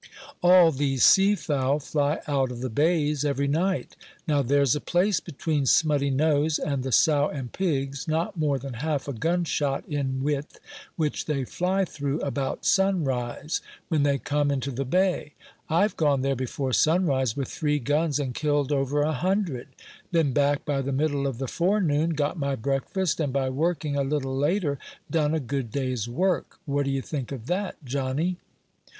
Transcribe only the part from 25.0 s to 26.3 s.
done a good day's